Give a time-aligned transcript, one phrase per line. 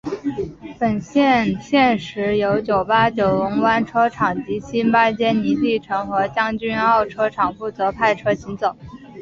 [0.79, 8.75] 本线现时由九巴九龙湾车厂及新巴坚尼地城和将军澳车厂负责派车行走。